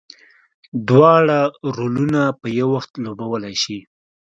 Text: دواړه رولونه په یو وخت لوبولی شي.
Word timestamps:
دواړه 0.87 1.39
رولونه 1.75 2.21
په 2.39 2.47
یو 2.59 2.67
وخت 2.75 2.91
لوبولی 3.03 3.55
شي. 3.63 3.79